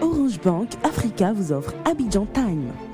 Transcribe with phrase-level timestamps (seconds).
[0.00, 2.89] Orange Bank Africa vous offre Abidjan Time.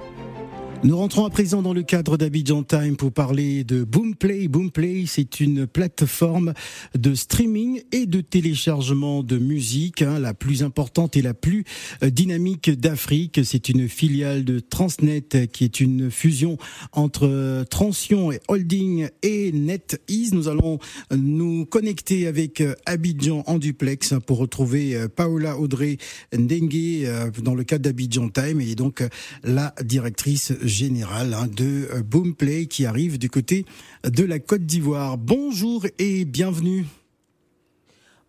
[0.85, 4.46] Nous rentrons à présent dans le cadre d'Abidjan Time pour parler de Boomplay.
[4.46, 6.52] Boomplay, c'est une plateforme
[6.95, 11.64] de streaming et de téléchargement de musique, hein, la plus importante et la plus
[12.02, 13.41] euh, dynamique d'Afrique.
[13.43, 16.59] C'est une filiale de Transnet qui est une fusion
[16.93, 20.34] entre euh, Transion et Holding et NetEase.
[20.34, 20.79] Nous allons
[21.11, 25.96] euh, nous connecter avec Abidjan en duplex pour retrouver Paola Audrey
[26.36, 29.02] Ndengue dans le cadre d'Abidjan Time et donc
[29.43, 33.65] la directrice général hein, de euh, Boomplay qui arrive du côté
[34.05, 35.19] de la Côte d'Ivoire.
[35.19, 36.87] Bonjour et bienvenue.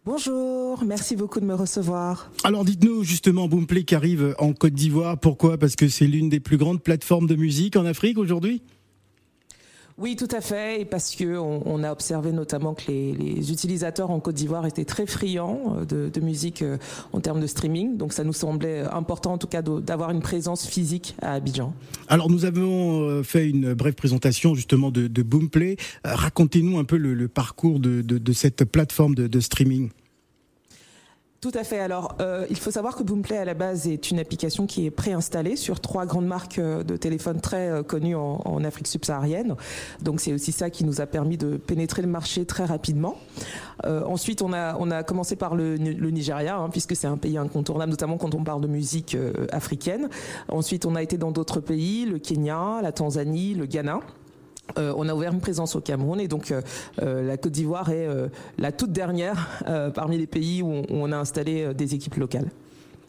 [0.06, 2.32] Bonjour, merci beaucoup de me recevoir.
[2.46, 5.58] Alors dites-nous justement Boomplay qui arrive en Côte d'Ivoire, pourquoi?
[5.58, 8.62] Parce que c'est l'une des plus grandes plateformes de musique en Afrique aujourd'hui?
[10.00, 14.36] Oui, tout à fait, parce que on, a observé notamment que les, utilisateurs en Côte
[14.36, 16.78] d'Ivoire étaient très friands euh, de, musique euh,
[17.14, 20.68] en termes de streaming, donc ça nous semblait important en tout cas d'avoir une présence
[20.68, 21.74] physique à Abidjan.
[22.10, 25.78] Alors nous avons euh, fait une brève présentation justement de, Boomplay.
[26.04, 29.90] Racontez-nous un peu le, parcours de, cette plateforme de streaming.
[31.40, 31.80] Tout à fait.
[31.80, 34.92] Alors, euh, il faut savoir que Boomplay à la base est une application qui est
[34.92, 39.56] préinstallée sur trois grandes marques euh, de téléphone très euh, connues en, Afrique subsaharienne.
[40.02, 43.18] Donc, c'est aussi ça qui nous a permis de pénétrer le marché très rapidement.
[43.86, 47.92] ensuite, on a on a commencé par le, Nigeria, hein, puisque c'est un pays incontournable,
[47.92, 49.16] notamment quand on parle de musique
[49.52, 50.10] africaine.
[50.50, 54.00] Ensuite, on a été dans d'autres pays, le Kenya, la Tanzanie, le Ghana.
[54.78, 56.62] Euh, on a ouvert une présence au Cameroun et donc euh,
[57.02, 58.08] euh, la Côte d'Ivoire est
[58.58, 59.48] la toute dernière
[59.94, 62.50] parmi les pays où on, a installé des équipes locales.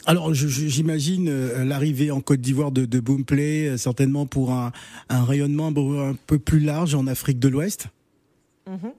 [0.06, 1.30] Alors j'imagine
[1.64, 4.72] l'arrivée en Côte d'Ivoire de, Boomplay, certainement pour un,
[5.10, 7.88] rayonnement un peu plus large en Afrique de l'Ouest.
[8.68, 8.92] Mm-hmm.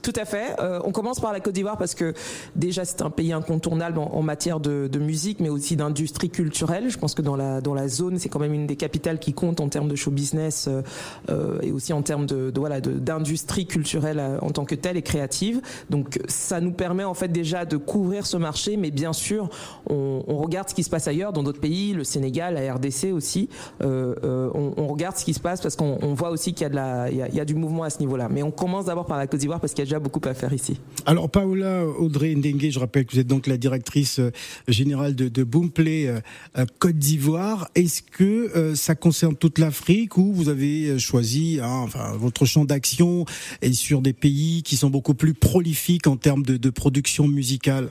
[0.00, 0.56] Tout à fait.
[0.60, 2.14] Euh, on commence par la Côte d'Ivoire parce que
[2.56, 6.90] déjà c'est un pays incontournable en, matière de, musique, mais aussi d'industrie culturelle.
[6.90, 9.32] Je pense que dans la dans la zone, c'est quand même une des capitales qui
[9.32, 10.82] compte en termes de show business euh,
[11.30, 15.60] euh, et aussi en termes de, voilà d'industrie culturelle en tant que telle et créative.
[15.90, 19.48] Donc ça nous permet en fait déjà de couvrir ce marché, mais bien sûr
[19.88, 23.48] on, regarde ce qui se passe ailleurs dans d'autres pays, le Sénégal, la RDC aussi.
[23.80, 27.10] On, regarde ce qui se passe parce qu'on voit aussi qu'il y a de la
[27.10, 28.28] il y a, du mouvement à ce niveau-là.
[28.30, 30.78] Mais on commence d'abord par la Côte d'Ivoire parce qu'il déjà beaucoup à faire ici.
[31.06, 34.30] Alors Paola Audrey Ndengue, je rappelle que vous êtes donc la directrice euh,
[34.68, 36.20] générale de, Boomplay euh,
[36.58, 37.68] euh, Côte d'Ivoire.
[37.74, 43.24] Est-ce que ça concerne toute l'Afrique ou vous avez choisi, hein, votre champ d'action
[43.60, 47.90] est sur des pays qui sont beaucoup plus prolifiques en termes de production musicale?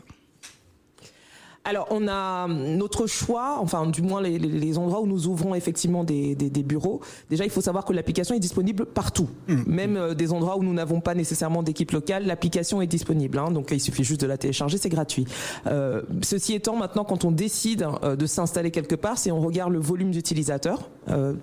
[1.64, 6.36] Alors, on a notre choix, enfin, du moins les, endroits où nous ouvrons effectivement des,
[6.64, 7.02] bureaux.
[7.30, 9.56] Déjà, il faut savoir que l'application est disponible partout, mmh.
[9.68, 12.26] même euh, des endroits où nous n'avons pas nécessairement d'équipe locale.
[12.26, 15.26] L'application est disponible, hein, donc il suffit juste de la télécharger, c'est gratuit.
[15.68, 19.72] Euh, ceci étant, maintenant, quand on décide euh, de s'installer quelque part, c'est on regarde
[19.72, 20.90] le volume d'utilisateurs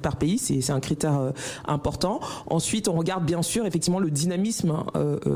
[0.03, 1.33] par pays, c'est un critère
[1.67, 2.21] important.
[2.47, 4.85] Ensuite, on regarde bien sûr effectivement le dynamisme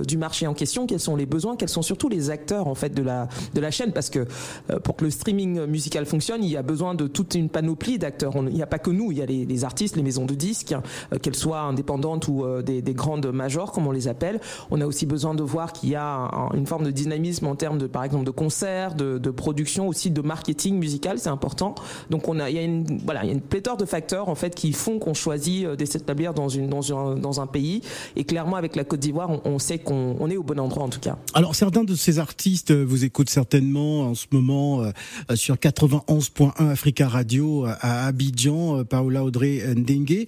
[0.06, 2.94] du marché en question, quels sont les besoins, quels sont surtout les acteurs en fait
[2.94, 4.26] de la de la chaîne, parce que
[4.71, 7.98] euh, pour que le streaming musical fonctionne, il y a besoin de toute une panoplie
[7.98, 8.32] d'acteurs.
[8.36, 10.74] Il n'y a pas que nous, il y a les, artistes, les maisons de disques,
[11.12, 14.40] euh, qu'elles soient indépendantes ou euh, des, grandes majors, comme on les appelle.
[14.70, 17.78] On a aussi besoin de voir qu'il y a une forme de dynamisme en termes
[17.78, 21.74] de, par exemple, de concerts, de, production, aussi de marketing musical, c'est important.
[22.10, 24.54] Donc il y a une, voilà, il y a une pléthore de facteurs en fait
[24.54, 27.80] qui font qu'on choisit de s'établir dans un, pays.
[28.14, 31.00] Et clairement, avec la Côte d'Ivoire, on, sait qu'on est au bon endroit en tout
[31.00, 31.16] cas.
[31.34, 34.92] Alors certains de ces artistes vous écoutent certainement en ce moment euh,
[35.34, 40.26] sur 91.1 Africa Radio euh, à Abidjan, euh, Paola Audrey Ndengue.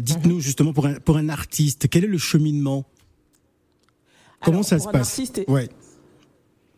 [0.00, 0.40] Dites-nous mhm.
[0.40, 2.84] justement pour un, pour un artiste, quel est le cheminement?
[4.42, 5.20] Comment ça se passe?
[5.48, 5.68] ouais.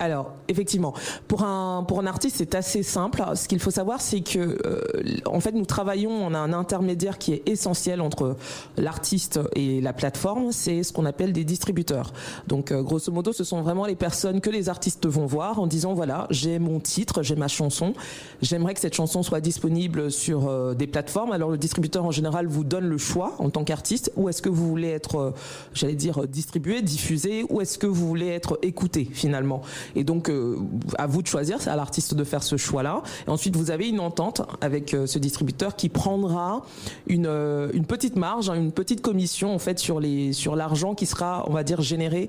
[0.01, 0.95] Alors, effectivement,
[1.27, 3.21] pour un pour un artiste, c'est assez simple.
[3.35, 4.81] Ce qu'il faut savoir, c'est que euh,
[5.27, 8.37] en fait, nous travaillons, on a un intermédiaire qui est essentiel entre
[8.77, 10.53] l'artiste et la plateforme.
[10.53, 12.13] C'est ce qu'on appelle des distributeurs.
[12.47, 15.67] Donc, euh, grosso modo, ce sont vraiment les personnes que les artistes vont voir en
[15.67, 17.93] disant voilà, j'ai mon titre, j'ai ma chanson,
[18.41, 21.33] j'aimerais que cette chanson soit disponible sur euh, des plateformes.
[21.33, 24.12] Alors, le distributeur en général vous donne le choix en tant qu'artiste.
[24.15, 25.35] Où est-ce que vous voulez être,
[25.75, 29.62] j'allais dire, distribué, diffusé, ou est-ce que vous voulez être écouté finalement?
[29.94, 30.58] Et donc, euh,
[30.96, 33.02] à vous de choisir, c'est à l'artiste de faire ce choix-là.
[33.26, 36.62] Et ensuite, vous avez une entente avec euh, ce distributeur qui prendra
[37.06, 40.94] une, euh, une petite marge, hein, une petite commission en fait sur les sur l'argent
[40.94, 42.29] qui sera, on va dire, généré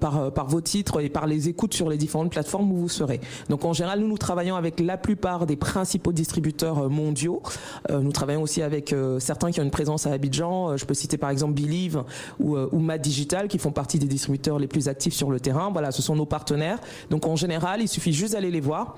[0.00, 3.20] par par vos titres et par les écoutes sur les différentes plateformes où vous serez.
[3.48, 7.42] Donc, en général, nous nous travaillons avec la plupart des principaux distributeurs mondiaux.
[7.90, 10.76] nous travaillons aussi avec certains qui ont une présence à Abidjan.
[10.76, 12.02] je peux citer par exemple Believe
[12.38, 15.70] ou, ou Mad Digital qui font partie des distributeurs les plus actifs sur le terrain.
[15.72, 16.78] Voilà, ce sont nos partenaires.
[17.10, 18.96] Donc en général, il suffit juste d'aller les voir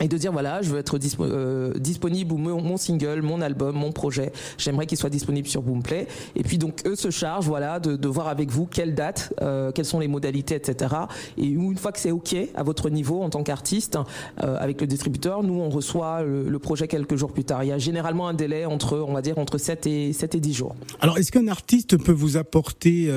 [0.00, 3.92] et de dire voilà je veux être euh, disponible ou mon, single mon album mon
[3.92, 4.32] projet.
[4.56, 6.06] J'aimerais qu'il soit disponible sur Boomplay.
[6.36, 9.72] Et puis donc eux se chargent voilà de, de voir avec vous quelle date euh,
[9.72, 10.94] quelles sont les modalités etc
[11.36, 13.98] et une fois que c'est ok à votre niveau en tant qu'artiste
[14.42, 17.62] euh, avec le distributeur nous on reçoit le, projet quelques jours plus tard.
[17.62, 20.40] Il y a généralement un délai entre on va dire entre 7 et 7 et
[20.40, 20.74] 10 jours.
[21.00, 23.08] Alors est-ce qu'un artiste peut vous apporter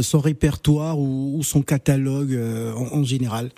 [0.00, 2.38] son répertoire ou, son catalogue
[2.92, 3.50] en général?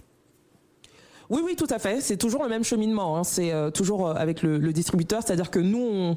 [1.31, 2.01] Oui, oui, tout à fait.
[2.01, 3.17] C'est toujours le même cheminement.
[3.17, 3.25] Hein.
[3.25, 6.17] C'est euh, toujours euh, avec le, le distributeur, c'est-à-dire que nous, on,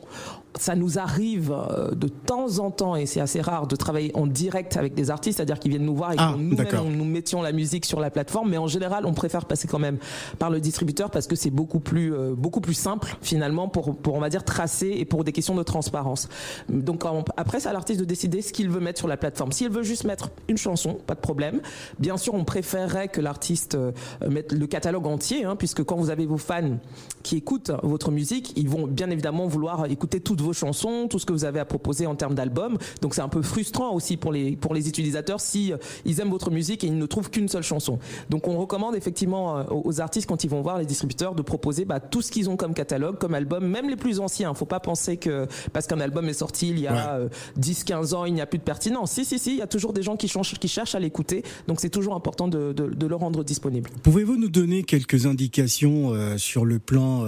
[0.58, 4.26] ça nous arrive euh, de temps en temps, et c'est assez rare, de travailler en
[4.28, 7.42] direct avec des artistes, c'est-à-dire qu'ils viennent nous voir et ah, que nous, nous mettions
[7.42, 8.50] la musique sur la plateforme.
[8.50, 9.98] Mais en général, on préfère passer quand même
[10.38, 14.16] par le distributeur parce que c'est beaucoup plus, euh, beaucoup plus simple finalement pour, pour,
[14.16, 16.30] on va dire, tracer et pour des questions de transparence.
[16.68, 17.04] Donc
[17.38, 19.52] après, c'est à l'artiste de décider ce qu'il veut mettre sur la plateforme.
[19.52, 21.62] S'il veut juste mettre une chanson, pas de problème.
[22.00, 23.92] Bien sûr, on préférerait que l'artiste euh,
[24.28, 26.78] mette le catalogue entier, hein, puisque quand vous avez vos fans
[27.24, 31.26] qui écoutent votre musique, ils vont bien évidemment vouloir écouter toutes vos chansons, tout ce
[31.26, 32.78] que vous avez à proposer en termes d'album.
[33.02, 36.30] Donc c'est un peu frustrant aussi pour les pour les utilisateurs si euh, ils aiment
[36.30, 38.00] votre musique et ils ne trouvent qu'une seule chanson.
[38.30, 41.86] Donc on recommande effectivement euh, aux artistes quand ils vont voir les distributeurs de proposer
[41.86, 44.54] bah, tout ce qu'ils ont comme catalogue, comme album, même les plus anciens.
[44.54, 47.20] Faut pas penser que parce qu'un album est sorti il y a
[47.58, 49.12] 10 15 euh, ans, il n'y a plus de pertinence.
[49.12, 51.44] Si si si, il y a toujours des gens qui, qui cherchent à l'écouter.
[51.68, 53.90] Donc c'est toujours important de, de, de, le rendre disponible.
[54.04, 57.28] Pouvez-vous nous donner quelques indications sur le plan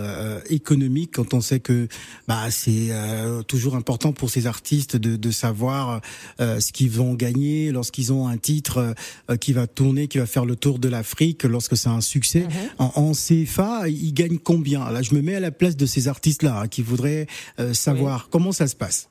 [0.49, 1.87] économique quand on sait que
[2.27, 6.01] bah c'est euh, toujours important pour ces artistes de, de savoir
[6.39, 8.95] euh, ce qu'ils vont gagner lorsqu'ils ont un titre
[9.29, 12.41] euh, qui va tourner, qui va faire le tour de l'Afrique, lorsque c'est un succès.
[12.41, 12.49] Mhm.
[12.79, 14.89] en, en, CFA, ils gagnent combien?
[14.89, 17.27] Là, je me mets à la place de ces artistes-là hein, qui voudraient
[17.73, 19.09] savoir comment ça se passe.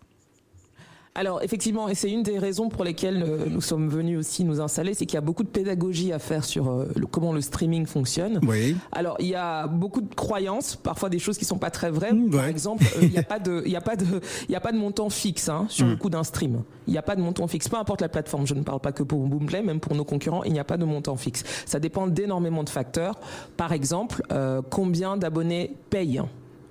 [1.20, 4.58] Alors effectivement, et c'est une des raisons pour lesquelles euh, nous sommes venus aussi nous
[4.58, 7.84] installer, c'est qu'il y a beaucoup de pédagogie à faire sur euh, comment le streaming
[7.84, 8.40] fonctionne.
[8.48, 8.74] Oui.
[8.90, 12.14] Alors il y a beaucoup de croyances, parfois des choses qui sont pas très vraies.
[12.14, 14.06] Mmh, Par exemple, euh, il n'y a pas de, il y a pas de,
[14.48, 15.98] il y a pas de montant fixe hein, sur le mmh.
[15.98, 16.62] coût d'un stream.
[16.86, 18.46] Il n'y a pas de montant fixe, peu importe la plateforme.
[18.46, 20.78] Je ne parle pas que pour Boomplay, même pour nos concurrents, il n'y a pas
[20.78, 21.44] de montant fixe.
[21.66, 23.20] Ça dépend d'énormément de facteurs.
[23.58, 24.22] Par exemple,
[24.70, 26.22] combien d'abonnés payent?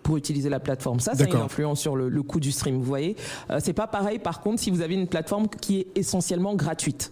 [0.09, 1.00] Pour utiliser la plateforme.
[1.00, 2.77] Ça, ça a une influence sur le, coût du stream.
[2.77, 3.15] Vous voyez,
[3.51, 4.17] euh, c'est pas pareil.
[4.17, 7.11] Par contre, si vous avez une plateforme qui est essentiellement gratuite,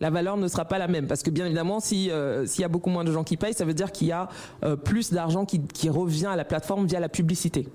[0.00, 2.64] la valeur ne sera pas la même parce que bien évidemment, si euh, s'il y
[2.64, 4.28] a beaucoup moins de gens qui payent, ça veut dire qu'il y a
[4.62, 7.66] euh, plus d'argent qui, qui revient à la plateforme via la publicité.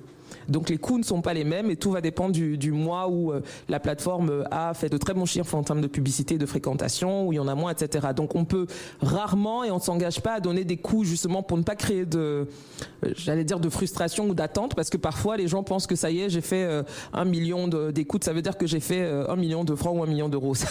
[0.49, 3.07] Donc les coûts ne sont pas les mêmes et tout va dépendre du, du mois
[3.07, 6.37] où euh, la plateforme euh, a fait de très bons chiffres en termes de publicité,
[6.37, 8.07] de fréquentation, où il y en a moins, etc.
[8.15, 8.67] Donc on peut
[9.01, 12.05] rarement et on ne s'engage pas à donner des coûts justement pour ne pas créer
[12.05, 12.47] de,
[13.05, 16.11] euh, j'allais dire de frustration ou d'attente, parce que parfois les gens pensent que ça
[16.11, 19.63] y est, j'ai fait un million d'écoutes, ça veut dire que j'ai fait un million
[19.63, 20.55] de francs ou un million d'euros.
[20.55, 20.67] ça,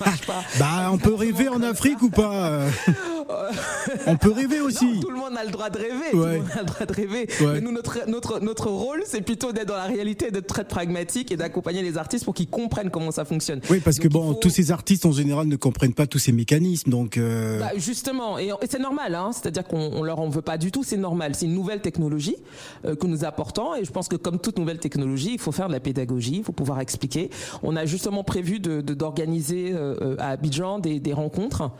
[0.00, 0.42] marche pas.
[0.58, 2.62] bah on peut rêver en Afrique ou pas
[4.06, 5.00] On peut rêver aussi.
[5.00, 6.10] tout le monde a le droit de rêver.
[6.10, 7.28] Tout le monde a le droit de rêver.
[7.40, 11.32] Mais nous notre notre notre rôle c'est plutôt d'être dans la réalité, d'être très pragmatique
[11.32, 13.60] et d'accompagner les artistes pour qu'ils comprennent comment ça fonctionne.
[13.70, 16.90] Oui, parce que bon, tous ces artistes en général ne comprennent pas tous ces mécanismes,
[16.90, 17.16] donc.
[17.16, 17.60] Euh...
[17.60, 20.96] Bah, justement, et, c'est normal, hein, c'est-à-dire qu'on leur en veut pas du tout, c'est
[20.96, 21.34] normal.
[21.34, 22.36] C'est une nouvelle technologie
[22.84, 25.68] euh, que nous apportons, et je pense que comme toute nouvelle technologie, il faut faire
[25.68, 27.30] de la pédagogie, il faut pouvoir expliquer.
[27.62, 31.70] On a justement prévu de d'organiser euh, euh, à Abidjan des, des rencontres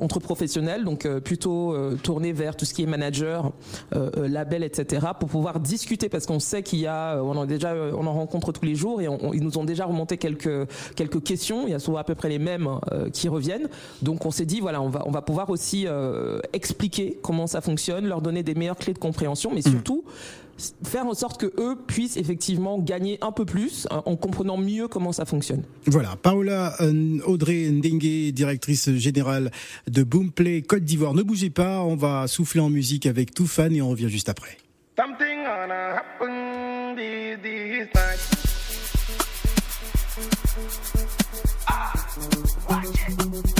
[0.00, 0.47] entre professionnels,
[0.84, 3.52] donc plutôt tourner vers tout ce qui est manager,
[4.16, 8.06] label, etc., pour pouvoir discuter parce qu'on sait qu'il y a, on en déjà, on
[8.06, 11.66] en rencontre tous les jours et ils nous ont déjà remonté quelques quelques questions.
[11.66, 13.68] Il y a souvent à peu près les mêmes euh, qui reviennent.
[14.02, 17.60] Donc on s'est dit voilà, on va on va pouvoir aussi euh, expliquer comment ça
[17.60, 19.82] fonctionne, leur donner des meilleures clés de compréhension, mais mmh.
[20.84, 24.88] Faire en sorte que eux puissent effectivement gagner un peu plus hein, en comprenant mieux
[24.88, 25.62] comment ça fonctionne.
[25.86, 29.50] Voilà, Paola euh, Audrey Ndengue, directrice générale
[29.88, 31.14] de Boomplay Côte d'Ivoire.
[31.14, 34.56] Ne bougez pas, on va souffler en musique avec Toufan et on revient juste après.
[41.70, 41.92] Ah,
[42.68, 43.57] watch it.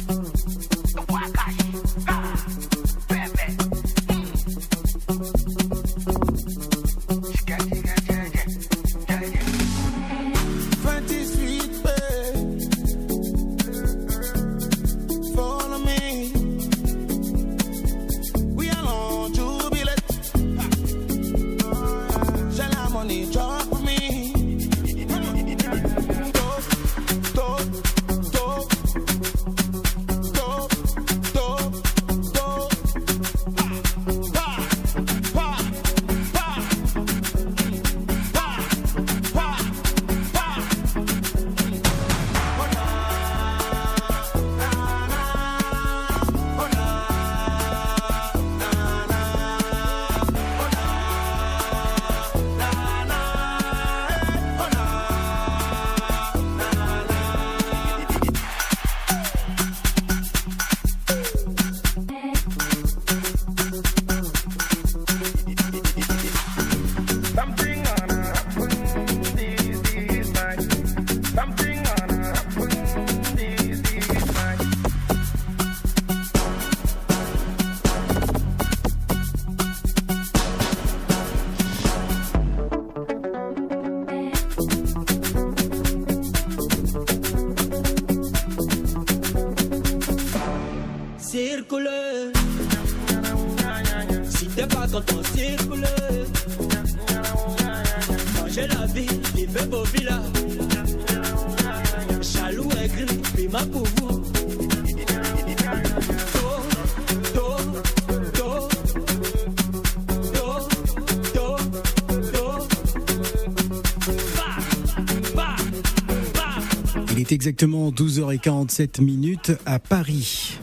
[117.28, 120.58] Est exactement 12h47 minutes à Paris.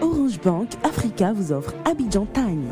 [0.00, 2.68] Orange Bank Africa vous offre Abidjan Time.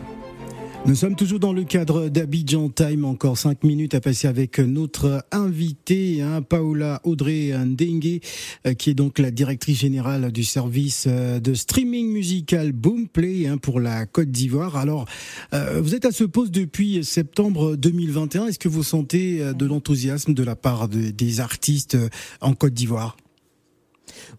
[0.86, 5.24] Nous sommes toujours dans le cadre d'Abidjan Time, encore cinq minutes à passer avec notre
[5.30, 8.20] invité, hein, Paola Audrey Ndengue,
[8.66, 13.58] euh, qui est donc la directrice générale du service euh, de streaming musical Boomplay hein,
[13.58, 14.76] pour la Côte d'Ivoire.
[14.76, 15.04] Alors,
[15.52, 18.46] euh, vous êtes à ce poste depuis septembre 2021.
[18.46, 21.96] Est-ce que vous sentez de l'enthousiasme de la part des artistes
[22.40, 23.16] en Côte d'Ivoire?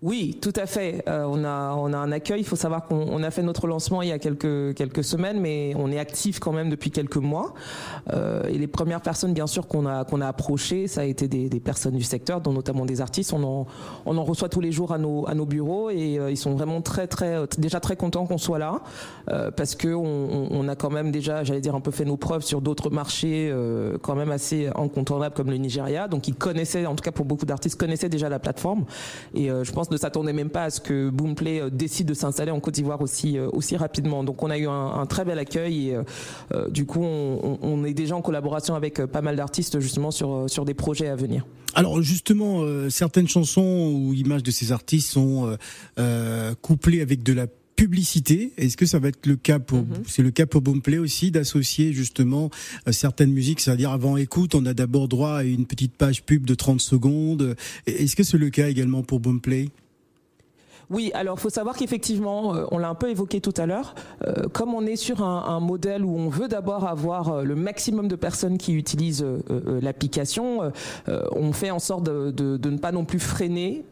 [0.01, 1.03] Oui, tout à fait.
[1.07, 2.41] Euh, on a on a un accueil.
[2.41, 5.73] Il faut savoir qu'on a fait notre lancement il y a quelques quelques semaines, mais
[5.77, 7.53] on est actif quand même depuis quelques mois.
[8.13, 11.27] Euh, et les premières personnes, bien sûr, qu'on a qu'on a approchées, ça a été
[11.27, 13.33] des, des, personnes du secteur, dont notamment des artistes.
[13.33, 13.67] On en
[14.05, 16.55] on en reçoit tous les jours à nos à nos bureaux et euh, ils sont
[16.55, 18.81] vraiment très très déjà très contents qu'on soit là
[19.29, 22.17] euh, parce que on, on, a quand même déjà, j'allais dire, un peu fait nos
[22.17, 26.07] preuves sur d'autres marchés euh, quand même assez incontournables comme le Nigeria.
[26.07, 28.85] Donc ils connaissaient, en tout cas pour beaucoup d'artistes, connaissaient déjà la plateforme
[29.33, 32.51] et je pense ne s'attendait même pas à ce que Boomplay euh, décide de s'installer
[32.51, 34.23] en Côte d'Ivoire aussi euh, aussi rapidement.
[34.23, 35.95] Donc on a eu un, très bel accueil et
[36.53, 40.65] euh, du coup on, est déjà en collaboration avec pas mal d'artistes justement sur sur
[40.65, 41.45] des projets à venir.
[41.73, 45.57] Alors justement, certaines chansons ou images de ces artistes sont
[46.61, 47.47] couplées avec de la
[47.81, 48.53] publicité.
[48.57, 50.03] Est-ce que ça va être le cas pour mhm.
[50.05, 52.51] c'est le cas pour Boomplay aussi d'associer justement
[52.87, 56.45] euh, certaines musiques, c'est-à-dire avant écoute, on a d'abord droit à une petite page pub
[56.45, 57.55] de 30 secondes.
[57.87, 59.69] Est-ce que c'est le cas également pour Boomplay
[60.91, 63.95] oui, alors faut savoir qu'effectivement, euh, on l'a un peu évoqué tout à l'heure,
[64.27, 67.55] euh, comme on est sur un, un, modèle où on veut d'abord avoir euh, le
[67.55, 69.25] maximum de personnes qui utilisent
[69.81, 70.71] l'application,
[71.07, 73.85] on fait en sorte de, de, de, ne pas non plus freiner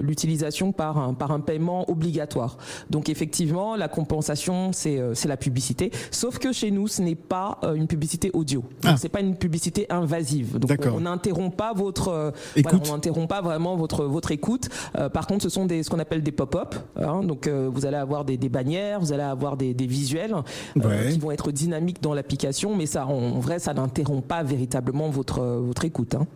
[0.00, 2.58] l'utilisation par un, par un paiement obligatoire.
[2.90, 7.86] Donc effectivement, la compensation, c'est la publicité, sauf que chez nous, ce n'est pas une
[7.86, 8.64] publicité audio.
[8.84, 8.96] Ah.
[8.96, 10.58] C'est pas une publicité invasive.
[10.58, 14.68] Donc on n'interrompt pas votre, voilà, on n'interrompt pas vraiment votre votre écoute.
[15.12, 16.74] par contre, ce sont des ce qu'on appelle des pop-up.
[16.96, 17.22] Hein.
[17.22, 20.34] donc euh, vous allez avoir des, bannières, vous allez avoir des, visuels
[20.76, 25.08] euh, qui vont être dynamiques dans l'application, mais ça, en vrai, ça n'interrompt pas véritablement
[25.10, 26.14] votre votre écoute.
[26.14, 26.26] Hein.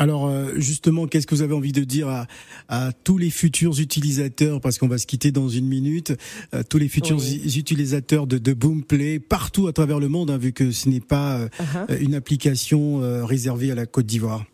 [0.00, 2.26] Alors euh, justement, qu'est-ce que vous avez envie de dire
[2.68, 6.12] à, tous les futurs utilisateurs, parce qu'on va se quitter dans une minute,
[6.68, 10.70] tous les futurs utilisateurs de, de Boomplay partout à travers le monde, hein, vu que
[10.70, 11.98] ce n'est pas uh-huh.
[12.00, 14.44] une application réservée à la Côte d'Ivoire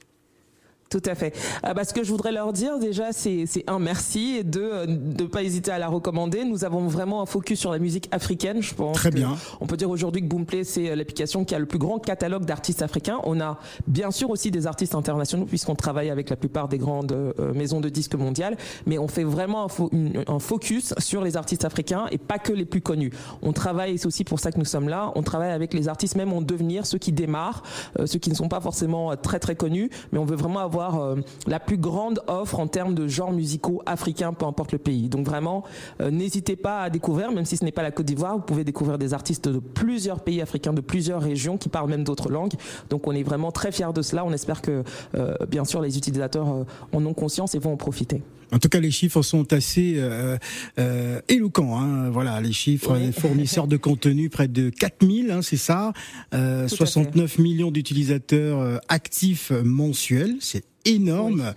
[0.95, 1.35] tout à fait.
[1.67, 4.87] Euh, bah, ce que je voudrais leur dire déjà, c'est un merci et deux, euh,
[4.87, 6.45] de ne pas hésiter à la recommander.
[6.45, 8.63] Nous avons vraiment un focus sur la musique africaine.
[8.63, 8.95] Je pense.
[8.95, 9.37] Très bien.
[9.61, 12.45] On peut dire aujourd'hui que Boomplay c'est euh, l'application qui a le plus grand catalogue
[12.45, 13.19] d'artistes africains.
[13.25, 13.59] On a
[13.89, 17.89] bien sûr aussi des artistes internationaux puisqu'on travaille avec la plupart des grandes maisons de
[17.89, 22.53] disques mondiales, mais on fait vraiment un, focus sur les artistes africains et pas que
[22.53, 23.11] les plus connus.
[23.43, 25.11] On travaille, c'est aussi pour ça que nous sommes là.
[25.17, 27.65] On travaille avec les artistes même en devenir, ceux qui démarrent,
[28.05, 31.17] ceux qui ne sont pas forcément très très connus, mais on veut vraiment avoir euh,
[31.47, 35.09] la plus grande offre en termes de genres musicaux africains, peu importe le pays.
[35.09, 35.65] Donc vraiment,
[36.01, 38.65] euh, n'hésitez pas à découvrir, même si ce n'est pas la Côte d'Ivoire, vous pouvez
[38.65, 42.55] découvrir des artistes de plusieurs pays africains, de plusieurs régions qui parlent même d'autres langues.
[42.91, 44.25] Donc on est vraiment très fiers de cela.
[44.25, 44.85] On espère que,
[45.17, 46.47] euh, bien sûr, les utilisateurs
[46.93, 48.23] en ont conscience et vont en profiter.
[48.55, 50.39] En tout cas, les chiffres sont assez euh,
[50.79, 51.77] euh, éloquents.
[51.77, 52.09] Hein.
[52.11, 55.93] Voilà, les chiffres, les fournisseurs de contenu, près de 4000, hein, c'est ça.
[56.35, 61.53] Euh, 69 millions d'utilisateurs actifs mensuels, c'est énorme.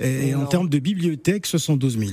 [0.00, 2.10] Et, en termes de bibliothèque, 72 000.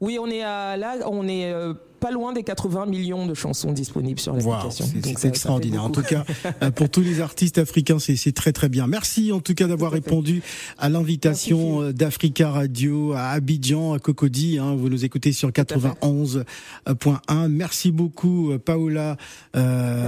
[0.00, 1.72] Oui, on est à, là, on est euh,
[2.04, 4.84] pas loin des 80 millions de chansons disponibles sur l'application.
[5.16, 5.84] c'est extraordinaire.
[5.84, 6.26] En tout cas,
[6.62, 8.86] euh, pour tous les artistes africains, c'est très très bien.
[8.86, 10.42] Merci en tout cas d'avoir répondu
[10.76, 14.58] à l'invitation euh, d'Africa Radio à Abidjan, à Cocody.
[14.58, 17.48] Hein, vous nous écoutez sur 91.1.
[17.48, 19.16] Merci beaucoup Paola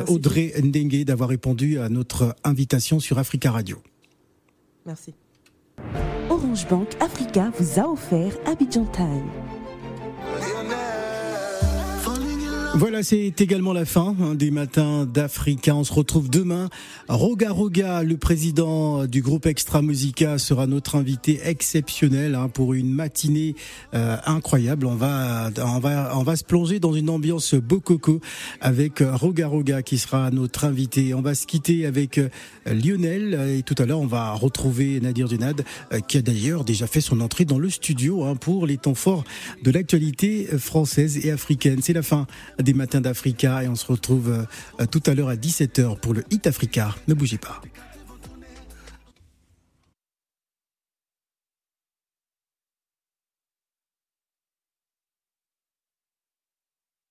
[0.07, 3.79] Audrey Ndengue d'avoir répondu à notre invitation sur Africa Radio.
[4.85, 5.15] Merci.
[6.29, 9.56] Orange Bank Africa vous a offert Abidjan Time.
[12.79, 15.75] Voilà, c'est également la fin hein, des matins d'Africa.
[15.75, 16.69] On se retrouve demain.
[17.09, 22.91] Roga Roga, le président du groupe Extra Musica, sera notre invité exceptionnel hein, pour une
[22.91, 23.55] matinée
[23.95, 24.85] euh, incroyable.
[24.85, 28.21] On va, on va, on va se plonger dans une ambiance bococo
[28.61, 31.15] avec Roga Roga qui sera notre invité.
[31.15, 32.29] On va se quitter avec euh,
[32.67, 35.65] Lionel et tout à l'heure on va retrouver Nadir Dunad
[35.95, 38.95] euh, qui a d'ailleurs déjà fait son entrée dans le studio hein, pour les temps
[38.95, 39.25] forts
[39.63, 41.79] de l'actualité française et africaine.
[41.81, 42.27] C'est la fin
[42.67, 44.47] des matins d'Africa et on se retrouve
[44.91, 46.95] tout à l'heure à 17h pour le Hit Africa.
[47.09, 47.63] Ne bougez pas.